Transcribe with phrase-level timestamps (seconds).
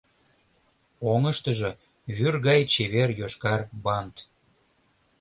[1.11, 1.71] Оҥыштыжо—
[2.15, 4.15] вӱр гай чевер йошкар бант.